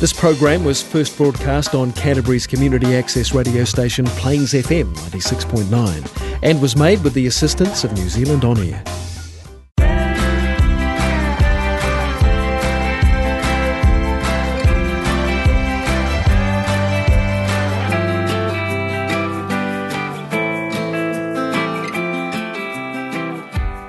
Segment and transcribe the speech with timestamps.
[0.00, 6.62] This program was first broadcast on Canterbury's community access radio station Plains FM 96.9 and
[6.62, 8.80] was made with the assistance of New Zealand On Air.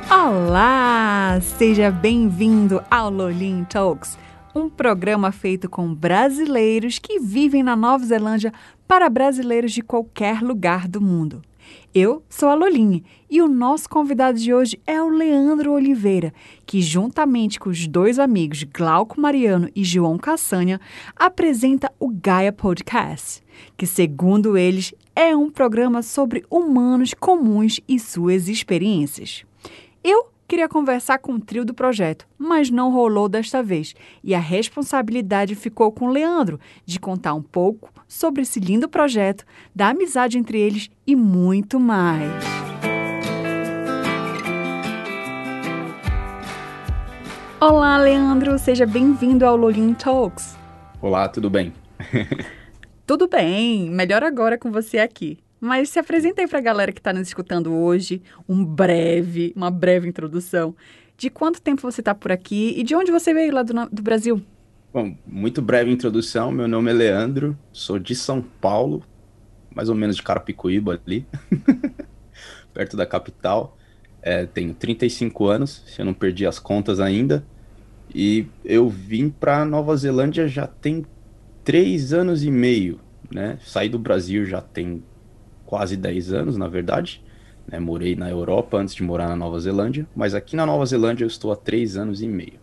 [0.09, 1.39] Olá!
[1.39, 4.17] Seja bem-vindo ao Lolin Talks,
[4.53, 8.53] um programa feito com brasileiros que vivem na Nova Zelândia
[8.87, 11.41] para brasileiros de qualquer lugar do mundo.
[11.93, 16.33] Eu sou a Lolinha e o nosso convidado de hoje é o Leandro Oliveira,
[16.65, 20.79] que, juntamente com os dois amigos Glauco Mariano e João Cassanha,
[21.15, 23.43] apresenta o Gaia Podcast,
[23.77, 29.43] que, segundo eles, é um programa sobre humanos comuns e suas experiências.
[30.03, 33.93] Eu queria conversar com o trio do projeto, mas não rolou desta vez.
[34.23, 39.45] E a responsabilidade ficou com o Leandro de contar um pouco sobre esse lindo projeto,
[39.75, 42.43] da amizade entre eles e muito mais.
[47.61, 50.57] Olá, Leandro, seja bem-vindo ao Lolin Talks.
[50.99, 51.71] Olá, tudo bem?
[53.05, 55.39] Tudo bem, melhor agora com você aqui.
[55.59, 59.69] Mas se apresenta aí para a galera que está nos escutando hoje, um breve, uma
[59.69, 60.75] breve introdução
[61.17, 64.01] de quanto tempo você está por aqui e de onde você veio lá do, do
[64.01, 64.41] Brasil.
[64.93, 66.49] Bom, muito breve introdução.
[66.49, 69.03] Meu nome é Leandro, sou de São Paulo,
[69.75, 71.27] mais ou menos de Carapicuíba ali,
[72.73, 73.77] perto da capital.
[74.21, 77.45] É, tenho 35 anos, se eu não perdi as contas ainda.
[78.15, 81.05] E eu vim para Nova Zelândia já tem
[81.63, 82.99] três anos e meio,
[83.31, 83.59] né?
[83.61, 85.03] Saí do Brasil já tem
[85.69, 87.23] quase 10 anos, na verdade.
[87.67, 87.77] Né?
[87.77, 91.27] Morei na Europa antes de morar na Nova Zelândia, mas aqui na Nova Zelândia eu
[91.27, 92.59] estou há 3 anos e meio,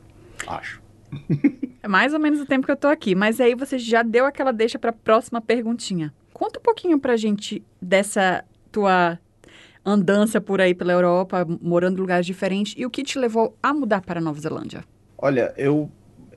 [0.48, 0.82] acho.
[1.82, 4.26] É mais ou menos o tempo que eu estou aqui, mas aí você já deu
[4.26, 6.12] aquela deixa para a próxima perguntinha.
[6.32, 9.16] Conta um pouquinho pra gente dessa tua
[9.84, 13.72] andança por aí pela Europa, morando em lugares diferentes, e o que te levou a
[13.72, 14.82] mudar para a Nova Zelândia?
[15.16, 15.88] Olha, eu,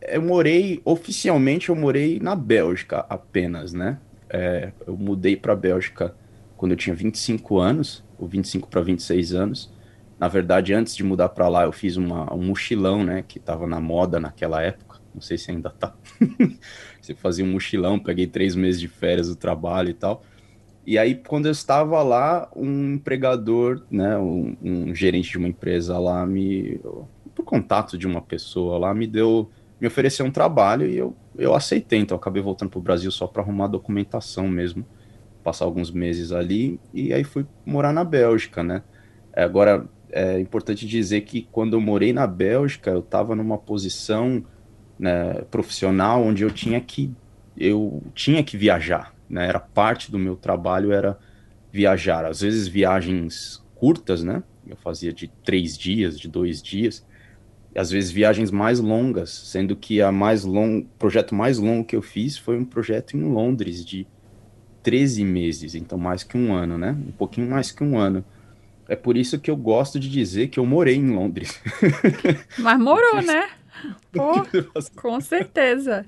[0.04, 3.98] eu morei, oficialmente eu morei na Bélgica apenas, né?
[4.30, 6.14] É, eu mudei para a Bélgica
[6.60, 9.72] quando eu tinha 25 anos, ou 25 para 26 anos.
[10.20, 13.66] Na verdade, antes de mudar para lá, eu fiz uma, um mochilão, né, que estava
[13.66, 15.00] na moda naquela época.
[15.16, 15.96] Não sei se ainda tá.
[17.00, 20.22] Você fazia um mochilão, peguei três meses de férias do trabalho e tal.
[20.86, 25.98] E aí, quando eu estava lá, um empregador, né, um, um gerente de uma empresa
[25.98, 26.82] lá, me,
[27.34, 29.50] por contato de uma pessoa lá, me deu,
[29.80, 32.00] me ofereceu um trabalho e eu, eu aceitei.
[32.00, 34.86] Então, eu acabei voltando para o Brasil só para arrumar documentação mesmo
[35.44, 38.84] passar alguns meses ali e aí fui morar na Bélgica, né?
[39.36, 44.44] Agora é importante dizer que quando eu morei na Bélgica eu estava numa posição
[44.98, 47.14] né, profissional onde eu tinha que
[47.58, 49.48] eu tinha que viajar, né?
[49.48, 51.18] Era parte do meu trabalho era
[51.72, 54.44] viajar, às vezes viagens curtas, né?
[54.68, 57.06] Eu fazia de três dias, de dois dias,
[57.76, 62.02] às vezes viagens mais longas, sendo que a mais long, projeto mais longo que eu
[62.02, 64.08] fiz foi um projeto em Londres de
[64.90, 66.98] 13 meses, então mais que um ano, né?
[67.08, 68.26] Um pouquinho mais que um ano.
[68.88, 71.62] É por isso que eu gosto de dizer que eu morei em Londres.
[72.58, 73.50] Mas morou, né?
[74.12, 74.44] Pô,
[74.96, 76.08] com certeza.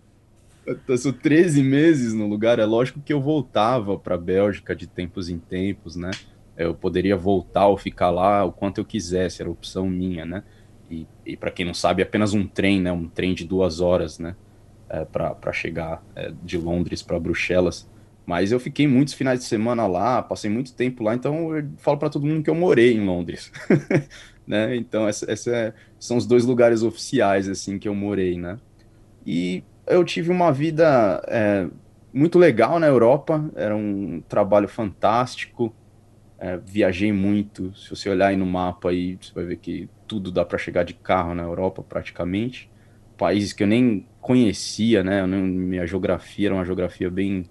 [0.87, 5.29] Passou 13 meses no lugar, é lógico que eu voltava para a Bélgica de tempos
[5.29, 6.09] em tempos, né?
[6.57, 10.43] Eu poderia voltar ou ficar lá o quanto eu quisesse, era opção minha, né?
[10.89, 12.91] E, e para quem não sabe, é apenas um trem, né?
[12.91, 14.35] Um trem de duas horas, né?
[14.89, 17.87] É, para chegar é, de Londres para Bruxelas.
[18.31, 21.97] Mas eu fiquei muitos finais de semana lá, passei muito tempo lá, então eu falo
[21.97, 23.51] para todo mundo que eu morei em Londres.
[24.47, 24.73] né?
[24.77, 28.57] Então, esses é, são os dois lugares oficiais assim que eu morei, né?
[29.25, 31.67] E eu tive uma vida é,
[32.13, 35.75] muito legal na Europa, era um trabalho fantástico,
[36.39, 37.75] é, viajei muito.
[37.75, 40.83] Se você olhar aí no mapa aí, você vai ver que tudo dá para chegar
[40.83, 42.71] de carro na Europa praticamente.
[43.17, 45.27] Países que eu nem conhecia, né?
[45.27, 47.43] minha geografia era uma geografia bem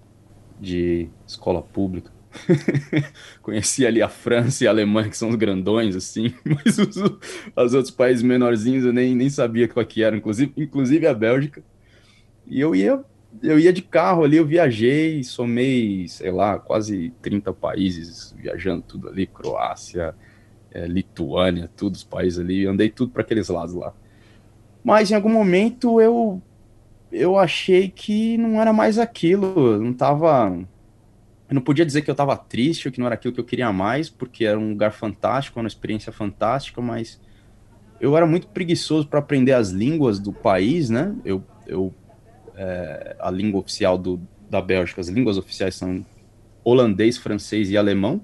[0.61, 2.11] de escola pública.
[3.41, 7.73] Conheci ali a França e a Alemanha, que são os grandões, assim, mas os, os
[7.73, 11.63] outros países menorzinhos eu nem, nem sabia qual que eram, inclusive, inclusive a Bélgica.
[12.47, 13.03] E eu ia,
[13.41, 19.09] eu ia de carro ali, eu viajei, somei, sei lá, quase 30 países, viajando tudo
[19.09, 20.15] ali, Croácia,
[20.71, 23.93] é, Lituânia, todos os países ali, andei tudo para aqueles lados lá.
[24.83, 26.41] Mas em algum momento eu
[27.11, 30.57] eu achei que não era mais aquilo, não tava.
[31.49, 33.45] Eu não podia dizer que eu tava triste ou que não era aquilo que eu
[33.45, 37.19] queria mais, porque era um lugar fantástico, uma experiência fantástica, mas
[37.99, 41.13] eu era muito preguiçoso para aprender as línguas do país, né?
[41.25, 41.93] Eu, eu
[42.55, 44.19] é, a língua oficial do,
[44.49, 46.05] da Bélgica, as línguas oficiais são
[46.63, 48.21] holandês, francês e alemão.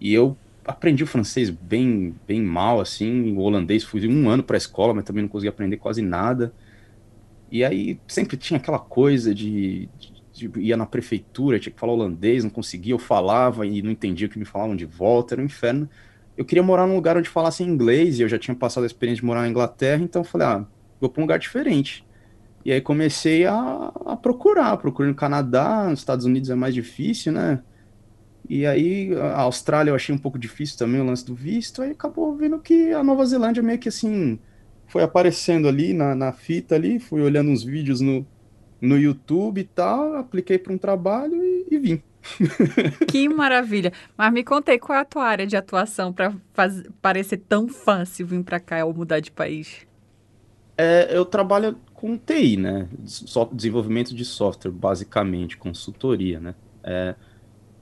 [0.00, 3.32] E eu aprendi o francês bem, bem mal, assim.
[3.36, 6.52] O holandês fui um ano para a escola, mas também não consegui aprender quase nada.
[7.52, 9.86] E aí sempre tinha aquela coisa de,
[10.32, 13.90] de, de ia na prefeitura, tinha que falar holandês, não conseguia, eu falava e não
[13.90, 15.86] entendia o que me falavam de volta, era um inferno.
[16.34, 19.20] Eu queria morar num lugar onde falasse inglês e eu já tinha passado a experiência
[19.20, 20.66] de morar na Inglaterra, então eu falei, ah,
[20.98, 22.06] vou para um lugar diferente.
[22.64, 27.32] E aí comecei a, a procurar, procurei no Canadá, nos Estados Unidos é mais difícil,
[27.32, 27.62] né?
[28.48, 31.90] E aí a Austrália eu achei um pouco difícil também o lance do visto, aí
[31.90, 34.40] acabou vendo que a Nova Zelândia meio que assim
[34.92, 38.26] foi aparecendo ali na, na fita ali, fui olhando uns vídeos no,
[38.78, 42.02] no YouTube e tal, apliquei para um trabalho e, e vim.
[43.08, 43.90] Que maravilha!
[44.18, 46.34] Mas me contei qual é a tua área de atuação para
[47.00, 49.86] parecer tão fácil vir para cá ou mudar de país.
[50.76, 52.86] É, eu trabalho com TI, né?
[53.06, 56.54] So, desenvolvimento de software, basicamente, consultoria, né?
[56.84, 57.14] É,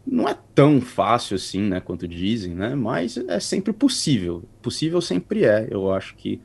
[0.06, 2.76] não é tão fácil assim, né, quanto dizem, né?
[2.76, 4.44] Mas é sempre possível.
[4.62, 5.66] Possível sempre é.
[5.68, 6.40] Eu acho que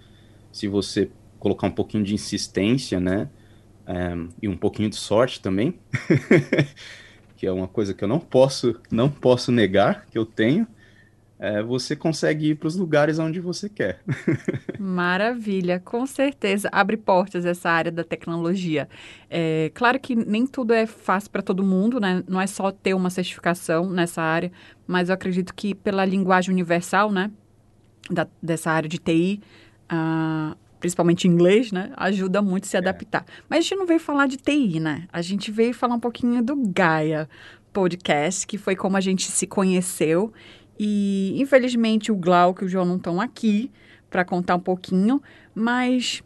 [0.56, 3.28] se você colocar um pouquinho de insistência, né?
[3.86, 5.78] É, e um pouquinho de sorte também,
[7.36, 10.66] que é uma coisa que eu não posso, não posso negar que eu tenho
[11.38, 14.02] é, você consegue ir para os lugares onde você quer.
[14.80, 16.70] Maravilha, com certeza.
[16.72, 18.88] Abre portas essa área da tecnologia.
[19.30, 22.24] É, claro que nem tudo é fácil para todo mundo, né?
[22.28, 24.52] Não é só ter uma certificação nessa área,
[24.88, 27.30] mas eu acredito que pela linguagem universal, né?
[28.10, 29.42] Da, dessa área de TI,
[29.92, 31.92] uh, principalmente inglês, né?
[31.98, 32.80] Ajuda muito a se é.
[32.80, 33.26] adaptar.
[33.50, 35.08] Mas a gente não veio falar de TI, né?
[35.12, 37.30] A gente veio falar um pouquinho do Gaia
[37.74, 40.32] Podcast, que foi como a gente se conheceu
[40.80, 43.72] e infelizmente o Glauco e o João não estão aqui
[44.10, 45.22] para contar um pouquinho,
[45.54, 46.22] mas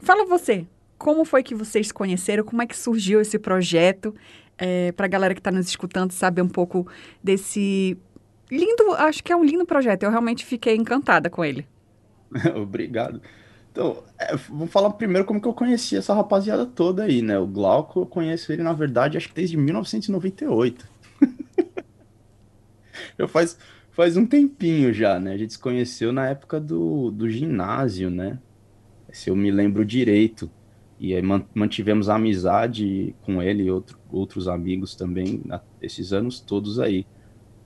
[0.00, 0.66] fala você,
[0.96, 2.44] como foi que vocês se conheceram?
[2.44, 4.14] Como é que surgiu esse projeto?
[4.56, 6.86] É, para a galera que está nos escutando saber um pouco
[7.22, 7.98] desse
[8.50, 10.04] lindo, acho que é um lindo projeto.
[10.04, 11.66] Eu realmente fiquei encantada com ele.
[12.56, 13.20] Obrigado.
[13.70, 17.38] Então, é, vou falar primeiro como que eu conheci essa rapaziada toda aí, né?
[17.38, 20.88] O Glauco, eu conheço ele, na verdade, acho que desde 1998.
[23.18, 23.58] eu faz,
[23.90, 25.32] faz um tempinho já, né?
[25.32, 28.38] A gente se conheceu na época do, do ginásio, né?
[29.12, 30.50] Se eu me lembro direito.
[30.98, 31.22] E aí
[31.52, 35.42] mantivemos amizade com ele e outro, outros amigos também,
[35.82, 37.04] esses anos todos aí.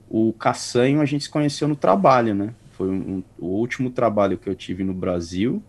[0.09, 2.55] O Caçanho a gente se conheceu no trabalho, né?
[2.79, 5.61] Foi um, o último trabalho que eu tive no Brasil.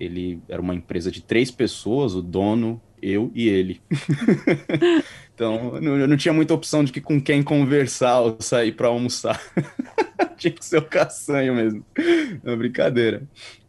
[0.00, 3.82] Ele era uma empresa de três pessoas, o dono, eu e ele.
[5.34, 9.38] então, eu não tinha muita opção de que com quem conversar ou sair para almoçar.
[10.38, 11.84] tinha que ser o caçanho mesmo.
[12.42, 13.22] É brincadeira.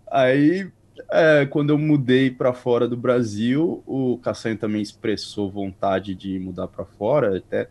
[0.10, 0.71] Aí,
[1.12, 6.69] é, quando eu mudei para fora do Brasil, o caçanho também expressou vontade de mudar
[6.69, 7.38] para fora.
[7.38, 7.68] Até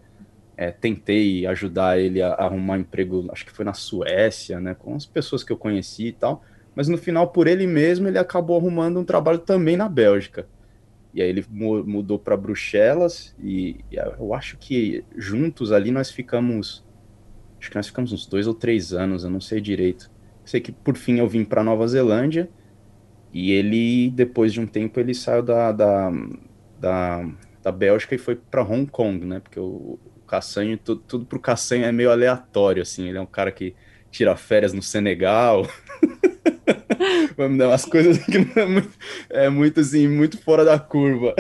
[0.57, 5.05] é, tentei ajudar ele a, arrumar emprego, acho que foi na Suécia, né, com as
[5.05, 6.43] pessoas que eu conheci e tal.
[6.75, 10.47] Mas no final, por ele mesmo, ele acabou arrumando um trabalho também na Bélgica.
[11.15, 16.85] E aí ele mudou para Bruxelas e, e, eu acho que juntos ali nós ficamos,
[17.59, 20.11] acho que nós ficamos uns dois ou três anos, eu não sei direito.
[20.45, 22.51] Sei que por fim eu vim para Nova Zelândia
[23.33, 26.11] e ele depois de um tempo ele saiu da da,
[26.79, 27.31] da,
[27.63, 29.41] da Bélgica e foi para Hong Kong, né?
[29.41, 33.09] Porque o, o Caçanho tudo, tudo pro Caçanho é meio aleatório assim.
[33.09, 33.75] Ele é um cara que
[34.11, 35.67] tira férias no Senegal.
[37.37, 38.91] Vamos dar umas coisas que é muito,
[39.31, 41.35] é muito assim, muito fora da curva.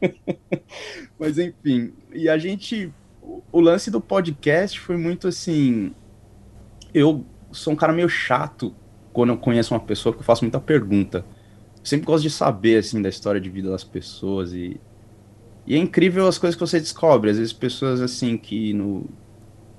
[1.18, 2.92] Mas enfim, e a gente.
[3.52, 5.94] O lance do podcast foi muito assim.
[6.94, 8.74] Eu sou um cara meio chato
[9.12, 11.24] quando eu conheço uma pessoa, porque eu faço muita pergunta.
[11.84, 14.80] Sempre gosto de saber, assim, da história de vida das pessoas e.
[15.66, 17.30] E é incrível as coisas que você descobre.
[17.30, 19.08] Às vezes, pessoas assim que no,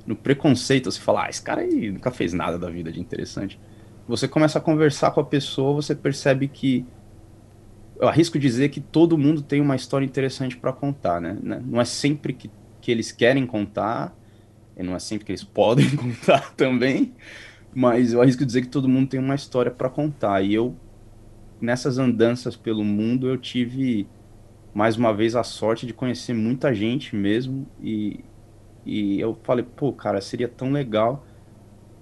[0.05, 3.59] no preconceito você fala, ah, esse cara aí nunca fez nada da vida de interessante
[4.07, 6.85] você começa a conversar com a pessoa, você percebe que
[7.99, 11.37] eu arrisco dizer que todo mundo tem uma história interessante para contar, né?
[11.41, 14.13] Não é sempre que, que eles querem contar,
[14.75, 17.13] e não é sempre que eles podem contar também,
[17.73, 20.41] mas eu arrisco dizer que todo mundo tem uma história para contar.
[20.41, 20.75] E eu,
[21.61, 24.07] nessas andanças pelo mundo, eu tive
[24.73, 28.23] mais uma vez a sorte de conhecer muita gente mesmo, e,
[28.85, 31.25] e eu falei, pô, cara, seria tão legal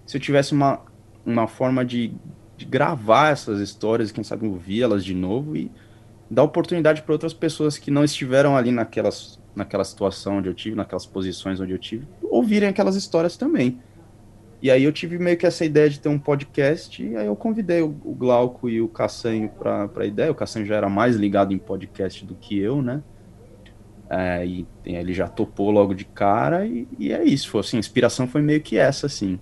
[0.05, 0.81] se eu tivesse uma
[1.25, 2.13] uma forma de,
[2.57, 5.71] de gravar essas histórias, quem sabe ouvi-las de novo e
[6.29, 10.75] dar oportunidade para outras pessoas que não estiveram ali naquelas, naquela situação onde eu tive,
[10.75, 13.79] naquelas posições onde eu tive, ouvirem aquelas histórias também.
[14.61, 17.35] E aí eu tive meio que essa ideia de ter um podcast, e aí eu
[17.35, 20.31] convidei o, Glauco e o Cassanho para a ideia.
[20.31, 23.01] O Cassanho já era mais ligado em podcast do que eu, né?
[24.07, 27.49] É, e ele já topou logo de cara, e, e é isso.
[27.49, 29.39] Foi, assim, a inspiração foi meio que essa, assim.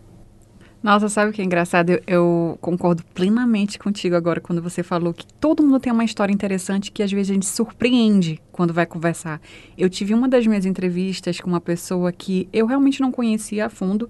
[0.82, 1.90] Nossa, sabe o que é engraçado?
[1.90, 6.32] Eu, eu, concordo plenamente contigo agora quando você falou que todo mundo tem uma história
[6.32, 9.42] interessante que às vezes a gente surpreende quando vai conversar.
[9.78, 13.70] Eu tive uma das minhas entrevistas com uma pessoa que eu realmente não conhecia a
[13.70, 14.10] fundo.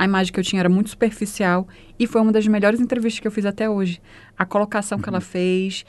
[0.00, 3.28] A imagem que eu tinha era muito superficial e foi uma das melhores entrevistas que
[3.28, 4.00] eu fiz até hoje.
[4.34, 5.20] A colocação que ela uhum.
[5.20, 5.84] fez,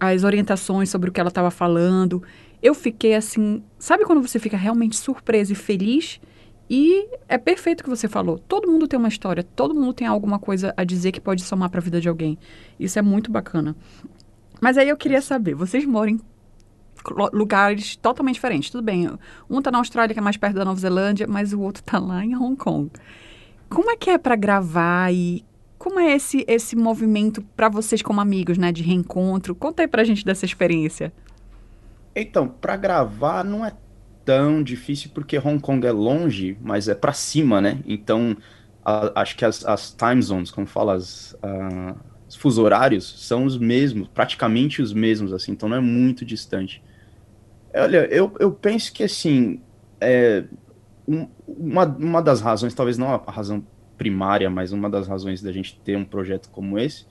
[0.00, 2.20] as orientações sobre o que ela estava falando.
[2.60, 3.62] Eu fiquei assim.
[3.78, 6.20] Sabe quando você fica realmente surpresa e feliz?
[6.68, 8.40] E é perfeito o que você falou.
[8.40, 11.70] Todo mundo tem uma história, todo mundo tem alguma coisa a dizer que pode somar
[11.70, 12.36] para a vida de alguém.
[12.76, 13.76] Isso é muito bacana.
[14.60, 16.20] Mas aí eu queria saber, vocês moram em
[17.32, 18.70] lugares totalmente diferentes.
[18.70, 19.10] Tudo bem,
[19.48, 21.98] um está na Austrália, que é mais perto da Nova Zelândia, mas o outro está
[21.98, 22.90] lá em Hong Kong.
[23.68, 25.44] Como é que é para gravar e
[25.78, 29.54] como é esse esse movimento para vocês como amigos, né, de reencontro?
[29.54, 31.12] Conta aí pra gente dessa experiência.
[32.14, 33.72] Então, para gravar não é
[34.24, 37.78] tão difícil porque Hong Kong é longe, mas é para cima, né?
[37.86, 38.36] Então,
[38.84, 41.96] a, acho que as, as, time zones, como fala, as, uh,
[42.28, 46.82] os fusos horários são os mesmos, praticamente os mesmos, assim, então não é muito distante.
[47.82, 49.60] Olha, eu, eu penso que, assim,
[50.00, 50.44] é,
[51.06, 53.64] um, uma, uma das razões, talvez não a razão
[53.96, 57.06] primária, mas uma das razões da gente ter um projeto como esse,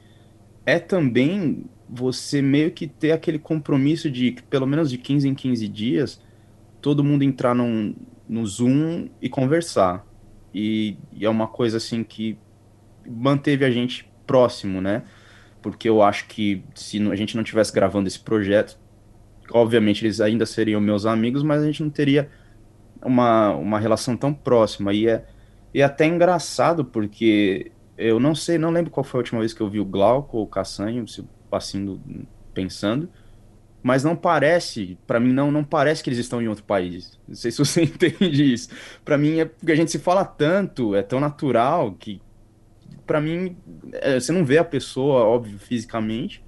[0.66, 5.68] é também você meio que ter aquele compromisso de pelo menos de 15 em 15
[5.68, 6.22] dias
[6.86, 7.96] todo mundo entrar num,
[8.30, 10.06] no Zoom e conversar.
[10.54, 12.38] E, e, é uma coisa assim que
[13.08, 15.04] manteve a gente próximo, né?
[15.64, 18.78] Porque eu acho que se a gente não tivesse gravando esse projeto,
[19.52, 22.30] obviamente eles ainda seriam meus amigos, mas a gente não teria
[23.04, 24.94] uma, uma relação tão próxima.
[24.94, 25.26] E é,
[25.74, 29.54] e é até engraçado, porque eu não sei, não lembro qual foi a última vez
[29.54, 32.00] que eu vi o Glauco ou o Caçanho, se assim,
[32.54, 33.10] pensando,
[33.82, 37.20] mas não parece, para mim não, não parece que eles estão em outro país.
[37.28, 38.70] Não sei se você entende isso.
[39.04, 42.22] Para mim é porque a gente se fala tanto, é tão natural que
[43.06, 43.58] para mim
[43.94, 46.44] é, você não vê a pessoa, óbvio, fisicamente,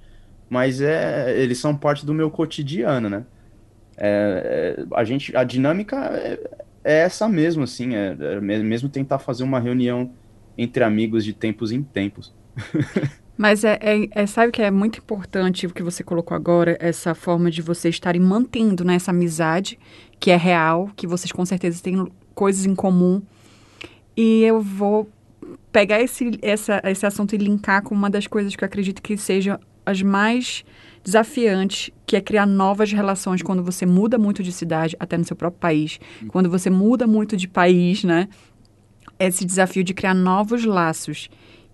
[0.48, 3.24] mas é eles são parte do meu cotidiano, né?
[3.96, 6.38] É, é, a gente, a dinâmica é,
[6.84, 10.12] é essa mesmo, assim, é, é mesmo tentar fazer uma reunião
[10.56, 12.32] entre amigos de tempos em tempos.
[13.36, 17.14] Mas é, é, é, sabe que é muito importante o que você colocou agora, essa
[17.14, 19.78] forma de vocês estarem mantendo né, essa amizade,
[20.18, 23.22] que é real, que vocês com certeza têm coisas em comum.
[24.16, 25.08] E eu vou
[25.70, 29.16] pegar esse, essa, esse assunto e linkar com uma das coisas que eu acredito que
[29.16, 29.56] sejam
[29.88, 30.64] as mais
[31.02, 35.34] desafiantes, que é criar novas relações quando você muda muito de cidade, até no seu
[35.34, 35.98] próprio país.
[36.28, 38.28] Quando você muda muito de país, né?
[39.18, 41.28] Esse desafio de criar novos laços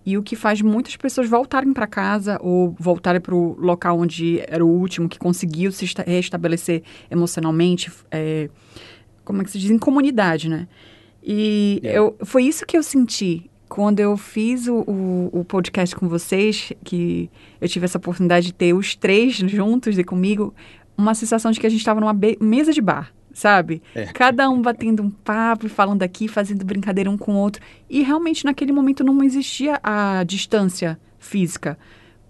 [0.05, 4.41] e o que faz muitas pessoas voltarem para casa ou voltarem para o local onde
[4.47, 8.49] era o último, que conseguiu se restabelecer emocionalmente, é,
[9.23, 9.71] como é que se diz?
[9.71, 10.67] Em comunidade, né?
[11.21, 11.97] E é.
[11.97, 16.71] eu, foi isso que eu senti quando eu fiz o, o, o, podcast com vocês,
[16.83, 17.29] que
[17.59, 20.53] eu tive essa oportunidade de ter os três juntos e comigo,
[20.97, 23.83] uma sensação de que a gente estava numa mesa de bar sabe?
[23.93, 24.05] É.
[24.05, 27.61] Cada um batendo um papo, falando aqui, fazendo brincadeira um com o outro.
[27.89, 31.77] E realmente naquele momento não existia a distância física.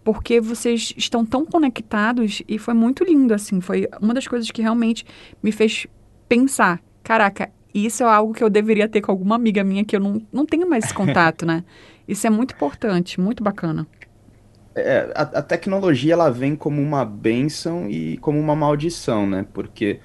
[0.03, 3.61] Porque vocês estão tão conectados e foi muito lindo, assim.
[3.61, 5.05] Foi uma das coisas que realmente
[5.41, 5.87] me fez
[6.27, 7.51] pensar: caraca,
[7.83, 10.45] isso é algo que eu deveria ter com alguma amiga minha que eu não, não
[10.45, 11.63] tenho mais esse contato, né?
[12.07, 13.87] Isso é muito importante, muito bacana.
[14.75, 19.45] É, a, a tecnologia ela vem como uma benção e como uma maldição, né?
[19.51, 19.99] Porque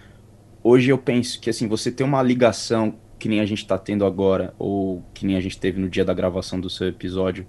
[0.62, 4.06] hoje eu penso que assim, você ter uma ligação que nem a gente está tendo
[4.06, 7.46] agora, ou que nem a gente teve no dia da gravação do seu episódio,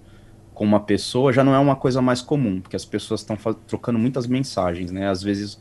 [0.53, 3.97] com uma pessoa, já não é uma coisa mais comum, porque as pessoas estão trocando
[3.97, 5.09] muitas mensagens, né?
[5.09, 5.59] Às vezes,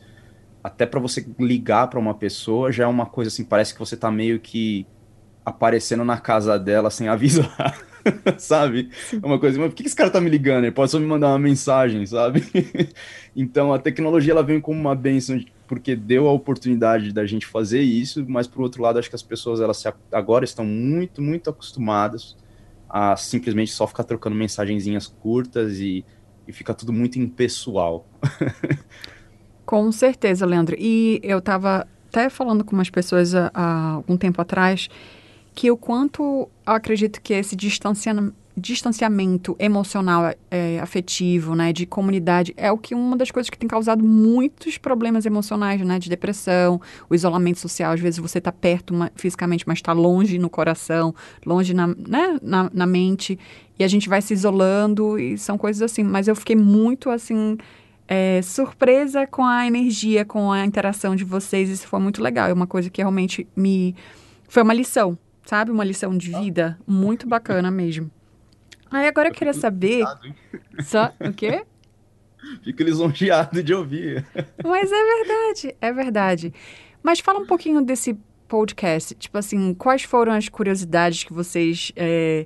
[0.63, 3.97] até para você ligar para uma pessoa, já é uma coisa assim, parece que você
[3.97, 4.85] tá meio que
[5.43, 7.77] aparecendo na casa dela sem avisar.
[8.37, 8.89] sabe?
[9.13, 10.63] É uma coisa, mas por que esse cara tá me ligando?
[10.63, 12.43] Ele pode só me mandar uma mensagem, sabe?
[13.35, 17.81] então a tecnologia ela vem como uma benção porque deu a oportunidade da gente fazer
[17.81, 22.35] isso, mas por outro lado, acho que as pessoas elas agora estão muito, muito acostumadas
[22.89, 26.03] a simplesmente só ficar trocando mensagenzinhas curtas e,
[26.45, 28.05] e fica tudo muito impessoal.
[29.71, 30.75] Com certeza, Leandro.
[30.77, 34.89] E eu estava até falando com umas pessoas há, há algum tempo atrás
[35.55, 42.69] que o quanto acredito que esse distanciamento, distanciamento emocional, é, afetivo, né, de comunidade, é
[42.69, 47.15] o que uma das coisas que tem causado muitos problemas emocionais, né, de depressão, o
[47.15, 47.93] isolamento social.
[47.93, 52.37] Às vezes você está perto uma, fisicamente, mas está longe no coração, longe na, né,
[52.41, 53.39] na, na mente,
[53.79, 56.03] e a gente vai se isolando e são coisas assim.
[56.03, 57.57] Mas eu fiquei muito assim
[58.13, 61.69] é, surpresa com a energia, com a interação de vocês.
[61.69, 62.49] Isso foi muito legal.
[62.49, 63.95] É uma coisa que realmente me
[64.49, 65.71] foi uma lição, sabe?
[65.71, 68.11] Uma lição de vida muito bacana mesmo.
[68.91, 70.03] Aí agora eu, queria saber.
[70.83, 71.63] Só o quê?
[72.65, 74.25] Fico lisonjeado de ouvir.
[74.61, 76.53] Mas é verdade, é verdade.
[77.01, 78.13] Mas fala um pouquinho desse
[78.45, 79.15] podcast.
[79.15, 82.45] Tipo assim, quais foram as curiosidades que vocês é,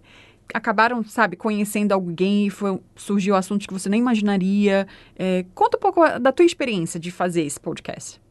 [0.53, 2.51] acabaram, sabe, conhecendo alguém e
[2.95, 4.87] surgiu assuntos que você nem imaginaria?
[5.17, 8.21] É, conta um pouco da tua experiência de fazer esse podcast.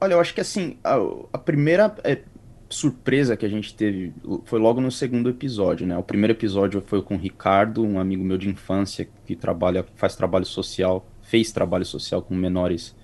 [0.00, 0.96] Olha, eu acho que assim, a,
[1.32, 2.22] a primeira é,
[2.70, 4.14] surpresa que a gente teve
[4.44, 5.98] foi logo no segundo episódio, né?
[5.98, 10.14] O primeiro episódio foi com o Ricardo, um amigo meu de infância que trabalha, faz
[10.14, 12.94] trabalho social, fez trabalho social com menores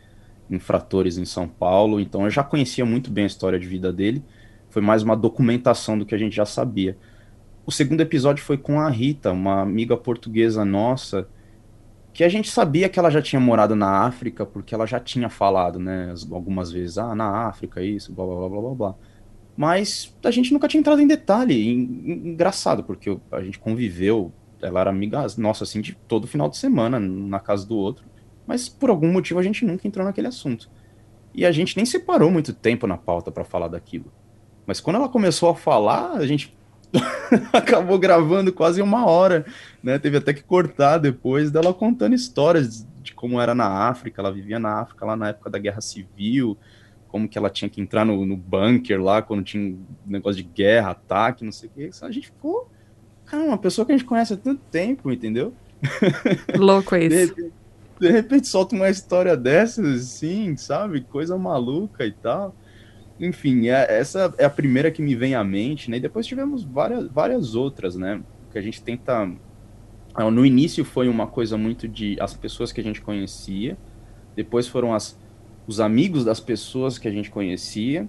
[0.48, 4.22] infratores em São Paulo, então eu já conhecia muito bem a história de vida dele.
[4.70, 6.96] Foi mais uma documentação do que a gente já sabia.
[7.66, 11.28] O segundo episódio foi com a Rita, uma amiga portuguesa nossa,
[12.14, 15.28] que a gente sabia que ela já tinha morado na África, porque ela já tinha
[15.28, 18.94] falado, né, algumas vezes, ah, na África, isso, blá blá blá blá blá.
[19.56, 21.68] Mas a gente nunca tinha entrado em detalhe.
[21.68, 24.32] Engraçado, porque a gente conviveu,
[24.62, 28.04] ela era amiga nossa, assim, de todo final de semana, na casa do outro.
[28.46, 30.70] Mas por algum motivo a gente nunca entrou naquele assunto.
[31.34, 34.12] E a gente nem separou muito tempo na pauta para falar daquilo.
[34.66, 36.55] Mas quando ela começou a falar, a gente
[37.52, 39.44] acabou gravando quase uma hora,
[39.82, 39.98] né?
[39.98, 44.20] Teve até que cortar depois dela contando histórias de como era na África.
[44.20, 46.56] Ela vivia na África lá na época da Guerra Civil
[47.16, 49.74] como que ela tinha que entrar no, no bunker lá, quando tinha
[50.04, 51.90] negócio de guerra, ataque, não sei o que.
[52.02, 52.70] A gente ficou.
[53.24, 55.54] Cara, uma pessoa que a gente conhece há tanto tempo, entendeu?
[56.54, 57.34] Louco é isso.
[57.34, 57.52] De,
[57.98, 61.00] de repente solta uma história dessas, assim, sabe?
[61.00, 62.54] Coisa maluca e tal.
[63.18, 65.96] Enfim, é, essa é a primeira que me vem à mente, né?
[65.96, 68.22] E depois tivemos várias, várias outras, né?
[68.50, 69.30] Que a gente tenta.
[70.32, 73.76] No início foi uma coisa muito de as pessoas que a gente conhecia,
[74.34, 75.18] depois foram as
[75.66, 78.08] os amigos das pessoas que a gente conhecia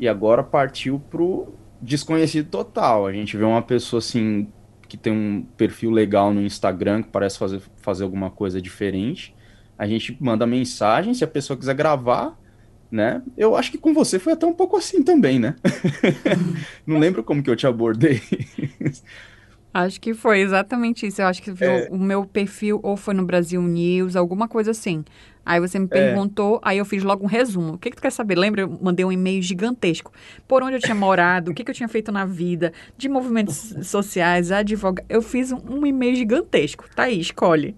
[0.00, 3.06] e agora partiu pro desconhecido total.
[3.06, 4.48] A gente vê uma pessoa assim
[4.88, 9.34] que tem um perfil legal no Instagram que parece fazer, fazer alguma coisa diferente.
[9.76, 12.38] A gente manda mensagem, se a pessoa quiser gravar,
[12.90, 13.22] né?
[13.36, 15.54] Eu acho que com você foi até um pouco assim também, né?
[16.86, 18.20] Não lembro como que eu te abordei.
[19.74, 21.20] Acho que foi exatamente isso.
[21.20, 21.88] Eu acho que é...
[21.90, 25.04] o meu perfil ou foi no Brasil News, alguma coisa assim.
[25.44, 25.88] Aí você me é.
[25.88, 26.60] perguntou, é.
[26.70, 27.74] aí eu fiz logo um resumo.
[27.74, 28.36] O que, que tu quer saber?
[28.36, 28.62] Lembra?
[28.62, 30.10] Eu mandei um e-mail gigantesco.
[30.48, 33.74] Por onde eu tinha morado, o que, que eu tinha feito na vida, de movimentos
[33.82, 35.04] sociais, advogado.
[35.08, 36.86] Eu fiz um, um e-mail gigantesco.
[36.96, 37.76] Tá aí, escolhe.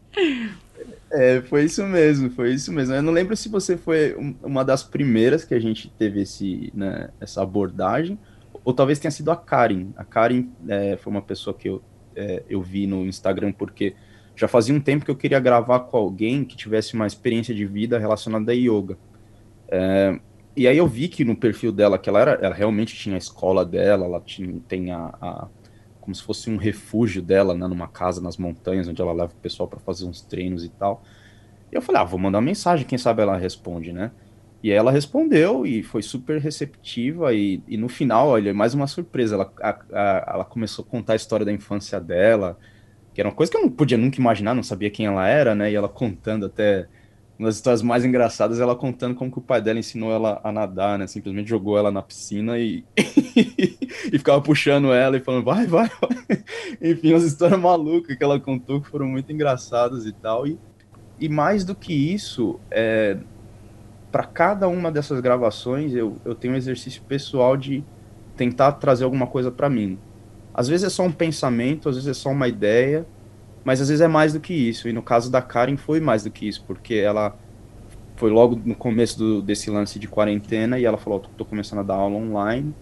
[1.10, 2.94] É, foi isso mesmo, foi isso mesmo.
[2.94, 7.08] Eu não lembro se você foi uma das primeiras que a gente teve esse, né,
[7.20, 8.18] essa abordagem,
[8.64, 9.88] ou talvez tenha sido a Karen.
[9.96, 11.82] A Karen é, foi uma pessoa que eu,
[12.14, 13.94] é, eu vi no Instagram porque
[14.36, 17.64] já fazia um tempo que eu queria gravar com alguém que tivesse uma experiência de
[17.64, 18.98] vida relacionada a yoga.
[19.68, 20.20] É,
[20.54, 23.18] e aí eu vi que no perfil dela, que ela, era, ela realmente tinha a
[23.18, 25.48] escola dela, ela tinha, tem a, a
[26.08, 29.42] como se fosse um refúgio dela, né, numa casa nas montanhas, onde ela leva o
[29.42, 31.02] pessoal para fazer uns treinos e tal.
[31.70, 34.10] E eu falei, ah, vou mandar uma mensagem, quem sabe ela responde, né?
[34.62, 37.34] E ela respondeu e foi super receptiva.
[37.34, 39.34] E, e no final, olha, mais uma surpresa.
[39.34, 42.58] Ela, a, a, ela começou a contar a história da infância dela,
[43.12, 45.54] que era uma coisa que eu não podia nunca imaginar, não sabia quem ela era,
[45.54, 45.70] né?
[45.70, 46.88] E ela contando até.
[47.38, 50.50] Uma das histórias mais engraçadas, ela contando como que o pai dela ensinou ela a
[50.50, 51.06] nadar, né?
[51.06, 52.84] Simplesmente jogou ela na piscina e,
[54.12, 56.42] e ficava puxando ela e falando, vai, vai, vai.
[56.82, 60.48] Enfim, umas histórias malucas que ela contou que foram muito engraçadas e tal.
[60.48, 60.58] E,
[61.20, 63.16] e mais do que isso, é,
[64.10, 67.84] para cada uma dessas gravações eu, eu tenho um exercício pessoal de
[68.36, 69.96] tentar trazer alguma coisa para mim.
[70.52, 73.06] Às vezes é só um pensamento, às vezes é só uma ideia,
[73.64, 74.88] mas às vezes é mais do que isso.
[74.88, 77.36] E no caso da Karen foi mais do que isso, porque ela
[78.16, 81.82] foi logo no começo do, desse lance de quarentena e ela falou: tô começando a
[81.82, 82.74] dar aula online.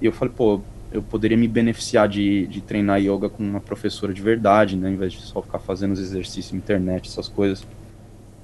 [0.00, 4.12] E eu falei: pô, eu poderia me beneficiar de, de treinar yoga com uma professora
[4.12, 7.66] de verdade, né, em vez de só ficar fazendo os exercícios na internet, essas coisas.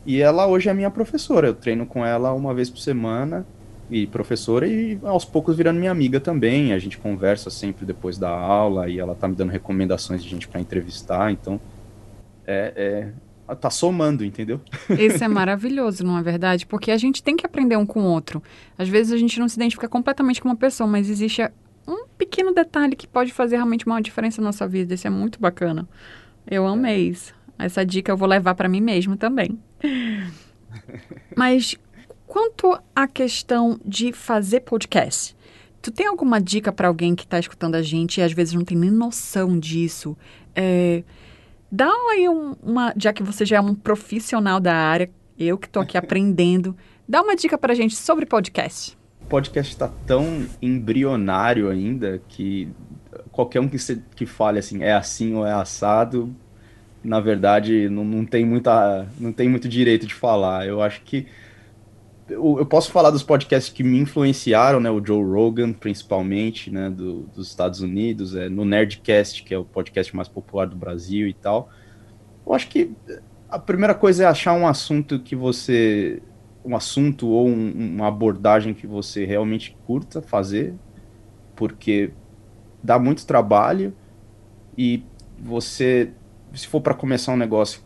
[0.07, 1.49] E ela hoje é minha professora.
[1.49, 3.47] Eu treino com ela uma vez por semana
[3.91, 6.73] e professora e aos poucos virando minha amiga também.
[6.73, 10.47] A gente conversa sempre depois da aula e ela tá me dando recomendações de gente
[10.49, 11.33] para entrevistar.
[11.33, 11.61] Então
[12.47, 14.61] é, é tá somando, entendeu?
[14.99, 16.67] Isso é maravilhoso, não é verdade?
[16.67, 18.43] Porque a gente tem que aprender um com o outro.
[18.77, 21.43] Às vezes a gente não se identifica completamente com uma pessoa, mas existe
[21.87, 24.95] um pequeno detalhe que pode fazer realmente uma diferença na nossa vida.
[24.95, 25.89] Isso é muito bacana.
[26.47, 27.35] Eu amei isso.
[27.59, 29.59] Essa dica eu vou levar para mim mesmo também.
[31.35, 31.77] Mas
[32.29, 35.35] quanto à questão de fazer podcast,
[35.81, 38.65] tu tem alguma dica para alguém que está escutando a gente e às vezes não
[38.65, 40.17] tem nem noção disso?
[40.55, 41.03] É,
[41.73, 45.67] dá aí um, uma, já que você já é um profissional da área, eu que
[45.67, 46.77] estou aqui aprendendo,
[47.09, 48.97] dá uma dica para a gente sobre podcast.
[49.23, 52.69] O podcast está tão embrionário ainda que
[53.33, 56.35] qualquer um que, se, que fale assim, é assim ou é assado,
[57.03, 60.67] na verdade, não, não, tem muita, não tem muito direito de falar.
[60.67, 61.27] Eu acho que
[62.29, 64.91] eu, eu, posso falar dos podcasts que me influenciaram, né?
[64.91, 66.91] O Joe Rogan, principalmente, né?
[66.91, 71.27] Do, dos Estados Unidos, é, no Nerdcast, que é o podcast mais popular do Brasil
[71.27, 71.71] e tal.
[72.47, 72.93] Eu acho que
[73.49, 76.23] a primeira coisa é achar um assunto que você.
[76.65, 80.75] Um assunto ou um, uma abordagem que você realmente curta fazer,
[81.57, 82.11] porque
[82.83, 83.95] dá muito trabalho
[84.77, 85.03] e
[85.39, 86.13] você
[86.53, 87.81] se for para começar um negócio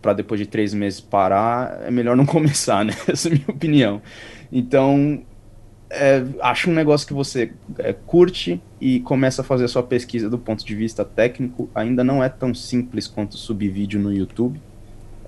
[0.00, 2.92] para depois de três meses parar, é melhor não começar, né?
[3.08, 4.02] Essa é a minha opinião.
[4.50, 5.22] Então,
[5.90, 6.22] é,
[6.66, 10.64] um negócio que você é, curte e começa a fazer a sua pesquisa do ponto
[10.64, 11.68] de vista técnico.
[11.74, 14.60] Ainda não é tão simples quanto subir vídeo no YouTube.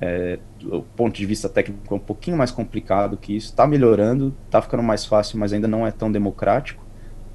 [0.00, 3.48] É, o ponto de vista técnico é um pouquinho mais complicado que isso.
[3.48, 6.84] Está melhorando, está ficando mais fácil, mas ainda não é tão democrático.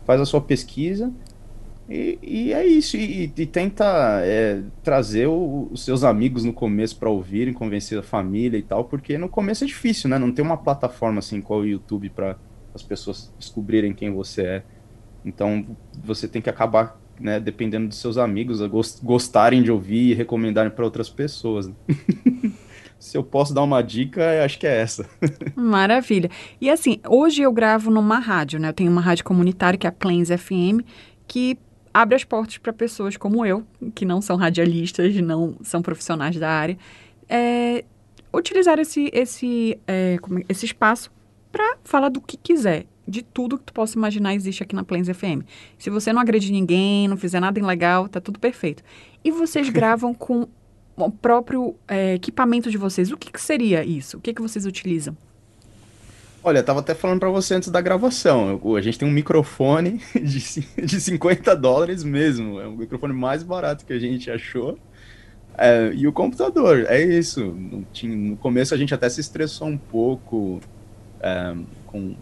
[0.06, 1.12] Faz a sua pesquisa
[1.90, 6.98] e, e é isso, e, e tenta é, trazer o, os seus amigos no começo
[6.98, 10.18] para ouvirem, convencer a família e tal, porque no começo é difícil, né?
[10.18, 12.38] Não tem uma plataforma assim qual o YouTube para
[12.74, 14.64] as pessoas descobrirem quem você é.
[15.26, 15.66] Então
[16.04, 18.60] você tem que acabar, né, dependendo dos seus amigos,
[19.02, 21.68] gostarem de ouvir e recomendarem para outras pessoas.
[21.68, 21.76] Né?
[22.98, 25.06] Se eu posso dar uma dica, acho que é essa.
[25.54, 26.30] Maravilha.
[26.62, 28.70] E assim, hoje eu gravo numa rádio, né?
[28.70, 30.80] Eu tenho uma rádio comunitária que é a Plains FM,
[31.28, 31.58] que
[31.94, 36.50] abre as portas para pessoas como eu, que não são radialistas, não são profissionais da
[36.50, 36.78] área,
[37.30, 37.86] é,
[38.34, 41.12] utilizar esse, esse, é, é esse espaço
[41.52, 42.86] para falar do que quiser.
[43.06, 45.44] De tudo que tu possa imaginar existe aqui na Plains FM.
[45.78, 48.82] Se você não agredir ninguém, não fizer nada ilegal, tá tudo perfeito.
[49.24, 50.48] E vocês gravam com
[50.96, 53.12] o próprio é, equipamento de vocês.
[53.12, 54.18] O que, que seria isso?
[54.18, 55.18] O que, que vocês utilizam?
[56.46, 58.60] Olha, eu tava até falando para você antes da gravação.
[58.76, 62.60] a gente tem um microfone de, de 50 dólares mesmo.
[62.60, 64.78] É o microfone mais barato que a gente achou.
[65.58, 67.46] É, e o computador, é isso.
[67.46, 70.60] No, no, começo a gente até se estressou um pouco
[71.22, 72.14] é, com.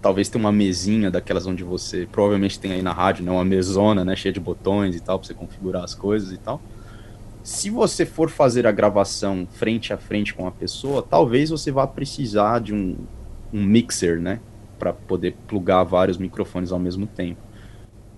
[0.00, 3.30] Talvez ter uma mesinha daquelas onde você provavelmente tem aí na rádio, né?
[3.30, 4.16] Uma mesona, né?
[4.16, 6.62] Cheia de botões e tal, para você configurar as coisas e tal.
[7.42, 11.86] Se você for fazer a gravação frente a frente com a pessoa, talvez você vá
[11.86, 12.96] precisar de um,
[13.54, 14.40] um mixer, né?
[14.78, 17.40] Para poder plugar vários microfones ao mesmo tempo.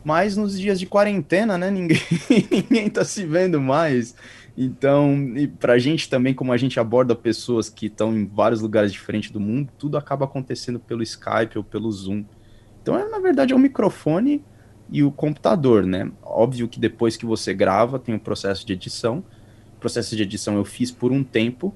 [0.03, 1.71] Mas nos dias de quarentena, né?
[1.71, 2.01] Ninguém,
[2.51, 4.15] ninguém tá se vendo mais.
[4.57, 8.91] Então, e pra gente também, como a gente aborda pessoas que estão em vários lugares
[8.91, 12.25] diferentes do mundo, tudo acaba acontecendo pelo Skype ou pelo Zoom.
[12.81, 14.43] Então, é, na verdade, é o microfone
[14.91, 16.11] e o computador, né?
[16.23, 19.23] Óbvio que depois que você grava, tem o um processo de edição.
[19.77, 21.75] O processo de edição eu fiz por um tempo,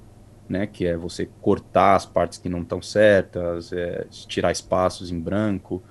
[0.51, 5.19] né, que é você cortar as partes que não estão certas, é, tirar espaços em
[5.19, 5.81] branco.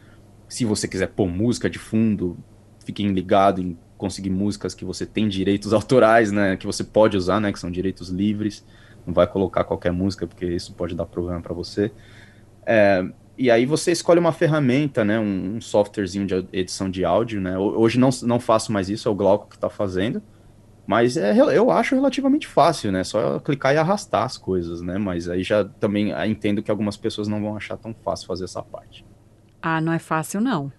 [0.49, 2.37] Se você quiser pôr música de fundo,
[2.85, 7.41] fiquem ligados em conseguir músicas que você tem direitos autorais, né, que você pode usar,
[7.41, 8.65] né, que são direitos livres.
[9.07, 11.91] Não vai colocar qualquer música porque isso pode dar problema para você.
[12.67, 13.05] É,
[13.37, 17.57] e aí você escolhe uma ferramenta, né, um, um, softwarezinho de edição de áudio, né.
[17.57, 20.23] Hoje não, não faço mais isso, é o Glauco que está fazendo.
[20.87, 23.05] Mas é, eu acho relativamente fácil, né?
[23.05, 24.99] Só clicar e arrastar as coisas, né?
[24.99, 28.45] Mas aí já também ah, entendo que algumas pessoas não vão achar tão fácil fazer
[28.45, 29.05] essa parte.
[29.63, 30.73] Ah, não é fácil, não.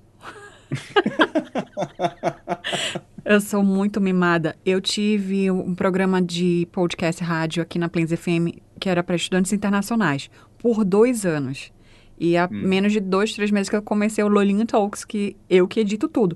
[3.23, 4.55] eu sou muito mimada.
[4.65, 9.53] Eu tive um programa de podcast rádio aqui na Plains FM que era para estudantes
[9.53, 11.71] internacionais por dois anos.
[12.19, 12.67] E há hum.
[12.67, 16.07] menos de dois, três meses que eu comecei o Lolinho Talks, que eu que edito
[16.07, 16.35] tudo.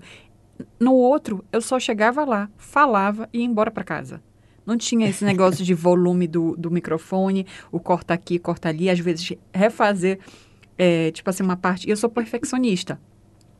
[0.80, 4.22] No outro, eu só chegava lá, falava e ia embora para casa.
[4.66, 9.00] Não tinha esse negócio de volume do, do microfone, o corta aqui, corta ali, às
[9.00, 10.20] vezes refazer,
[10.78, 11.90] é, tipo assim, uma parte.
[11.90, 13.00] Eu sou perfeccionista.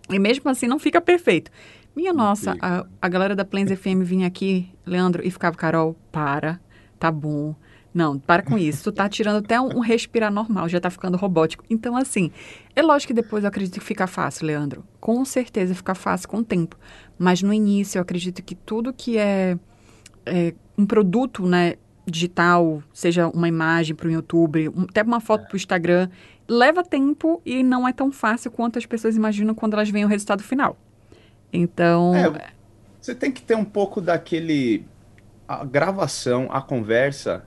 [0.10, 1.52] E mesmo assim não fica perfeito.
[1.96, 6.60] Minha nossa, a, a galera da Plains FM vinha aqui, Leandro, e ficava, Carol, para,
[7.00, 7.56] tá bom.
[7.96, 8.84] Não, para com isso.
[8.84, 11.64] Tu tá tirando até um, um respirar normal, já tá ficando robótico.
[11.70, 12.30] Então, assim,
[12.76, 14.84] é lógico que depois eu acredito que fica fácil, Leandro.
[15.00, 16.78] Com certeza fica fácil com o tempo.
[17.18, 19.58] Mas no início eu acredito que tudo que é,
[20.26, 25.48] é um produto, né, digital, seja uma imagem para o YouTube, um, até uma foto
[25.48, 26.10] para o Instagram,
[26.50, 30.10] leva tempo e não é tão fácil quanto as pessoas imaginam quando elas veem o
[30.10, 30.76] resultado final.
[31.54, 32.14] Então.
[32.14, 32.52] É,
[33.00, 34.84] você tem que ter um pouco daquele.
[35.48, 37.46] A gravação, a conversa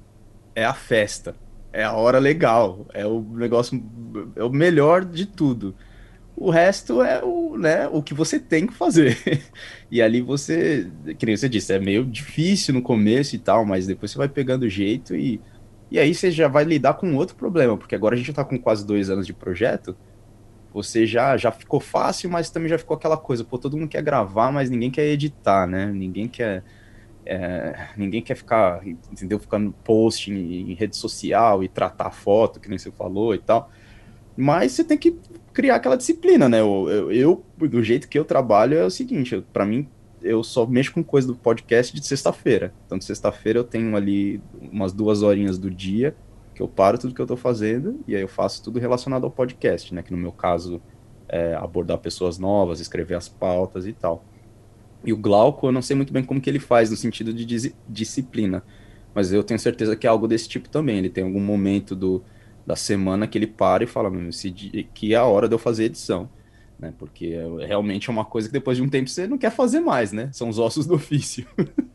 [0.59, 1.35] é a festa.
[1.73, 2.87] É a hora legal.
[2.92, 3.83] É o negócio.
[4.35, 5.75] É o melhor de tudo.
[6.37, 9.16] O resto é o, né, o que você tem que fazer.
[9.90, 13.87] e ali você, que nem você disse, é meio difícil no começo e tal, mas
[13.88, 15.40] depois você vai pegando o jeito e,
[15.90, 18.44] e aí você já vai lidar com outro problema, porque agora a gente já tá
[18.44, 19.97] com quase dois anos de projeto,
[20.73, 24.03] você já, já ficou fácil, mas também já ficou aquela coisa, pô, todo mundo quer
[24.03, 25.87] gravar, mas ninguém quer editar, né?
[25.87, 26.62] Ninguém quer.
[27.31, 29.38] É, ninguém quer ficar, entendeu?
[29.38, 33.71] Ficando post em, em, rede social e tratar foto, que nem você falou e tal.
[34.35, 35.19] Mas você tem que
[35.53, 36.61] criar aquela disciplina, né?
[36.61, 39.87] Eu, eu, eu do jeito que eu trabalho, é o seguinte: para mim,
[40.23, 42.73] eu só mexo com coisa do podcast de sexta-feira.
[42.87, 44.41] Então, de sexta-feira eu tenho ali
[44.73, 46.17] umas duas horinhas do dia
[46.55, 49.31] que eu paro tudo que eu tô fazendo e aí eu faço tudo relacionado ao
[49.31, 50.03] podcast, né?
[50.03, 50.81] Que no meu caso
[51.29, 54.25] é abordar pessoas novas, escrever as pautas e tal.
[55.05, 57.73] E o Glauco, eu não sei muito bem como que ele faz no sentido de
[57.89, 58.63] disciplina,
[59.15, 60.99] mas eu tenho certeza que é algo desse tipo também.
[60.99, 62.23] Ele tem algum momento do
[62.67, 65.59] da semana que ele para e fala, esse dia, que é a hora de eu
[65.59, 66.29] fazer edição.
[66.79, 66.93] Né?
[66.99, 69.81] Porque é, realmente é uma coisa que depois de um tempo você não quer fazer
[69.81, 70.29] mais, né?
[70.35, 71.47] São os ossos do ofício.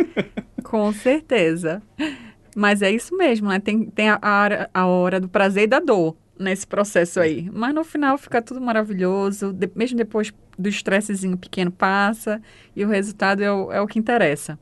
[0.63, 1.79] Com certeza.
[2.55, 3.59] Mas é isso mesmo, né?
[3.59, 7.49] Tem, tem a, a, a hora do prazer e da dor nesse processo aí.
[7.51, 12.41] Mas no final fica tudo maravilhoso, de, mesmo depois do estressezinho pequeno passa
[12.75, 14.59] e o resultado é o, é o que interessa.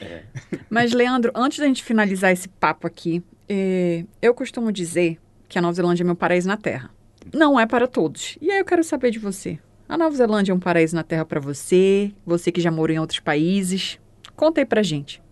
[0.00, 0.22] É.
[0.70, 5.62] Mas, Leandro, antes da gente finalizar esse papo aqui, é, eu costumo dizer que a
[5.62, 6.90] Nova Zelândia é meu paraíso na Terra.
[7.32, 8.38] Não é para todos.
[8.40, 9.58] E aí eu quero saber de você.
[9.88, 12.12] A Nova Zelândia é um paraíso na Terra para você?
[12.24, 13.98] Você que já morou em outros países?
[14.34, 15.22] Conta aí pra gente.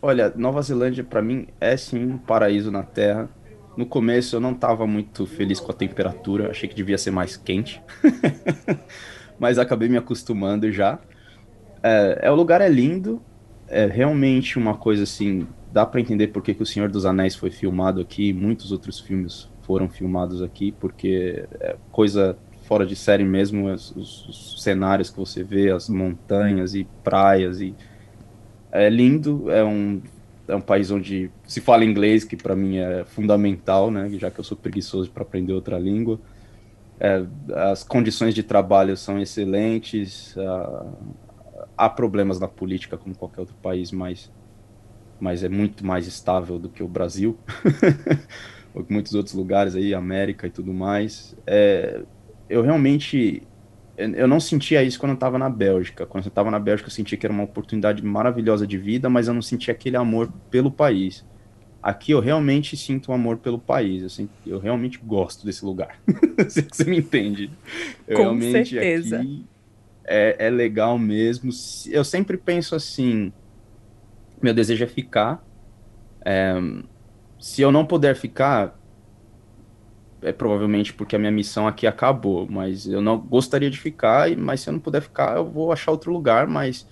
[0.00, 3.28] Olha, Nova Zelândia para mim é sim um paraíso na Terra.
[3.76, 7.36] No começo eu não estava muito feliz com a temperatura, achei que devia ser mais
[7.36, 7.82] quente.
[9.38, 10.98] Mas acabei me acostumando já.
[11.82, 13.22] É, é, o lugar é lindo,
[13.68, 17.50] é realmente uma coisa assim dá para entender por que, O Senhor dos Anéis foi
[17.50, 23.66] filmado aqui, muitos outros filmes foram filmados aqui, porque é coisa fora de série mesmo,
[23.66, 27.74] os, os, cenários que você vê, as montanhas e praias e
[28.70, 30.00] é lindo, é um
[30.46, 34.38] é um país onde se fala inglês, que para mim é fundamental, né, já que
[34.38, 36.20] eu sou preguiçoso para aprender outra língua.
[37.00, 37.24] É,
[37.70, 40.34] as condições de trabalho são excelentes,
[41.76, 44.30] há problemas na política como qualquer outro país, mas
[45.20, 47.38] mas é muito mais estável do que o Brasil,
[48.74, 51.36] ou muitos outros lugares aí, América e tudo mais.
[51.46, 52.02] É,
[52.48, 53.42] eu realmente
[53.96, 56.04] eu não sentia isso quando eu estava na Bélgica.
[56.06, 59.28] Quando eu estava na Bélgica, eu sentia que era uma oportunidade maravilhosa de vida, mas
[59.28, 61.24] eu não sentia aquele amor pelo país.
[61.82, 64.02] Aqui eu realmente sinto um amor pelo país.
[64.02, 65.98] Eu, sinto, eu realmente gosto desse lugar.
[66.48, 67.50] Você me entende?
[68.08, 69.20] Eu Com realmente certeza.
[69.20, 69.44] Aqui
[70.04, 71.50] é, é legal mesmo.
[71.90, 73.32] Eu sempre penso assim:
[74.42, 75.44] meu desejo é ficar.
[76.24, 76.54] É,
[77.40, 78.78] se eu não puder ficar,
[80.24, 84.60] é provavelmente porque a minha missão aqui acabou, mas eu não gostaria de ficar, mas
[84.60, 86.86] se eu não puder ficar, eu vou achar outro lugar, mas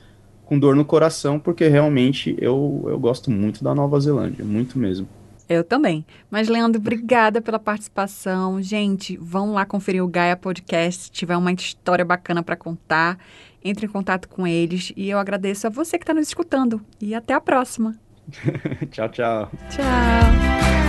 [0.44, 5.08] com dor no coração, porque realmente eu, eu gosto muito da Nova Zelândia, muito mesmo.
[5.48, 6.04] Eu também.
[6.30, 8.62] Mas, Leandro, obrigada pela participação.
[8.62, 11.04] Gente, vão lá conferir o Gaia Podcast.
[11.04, 13.18] Se tiver uma história bacana para contar,
[13.62, 14.92] entre em contato com eles.
[14.96, 16.80] E eu agradeço a você que está nos escutando.
[17.00, 17.94] E até a próxima.
[18.90, 19.50] tchau, tchau.
[19.70, 20.81] Tchau.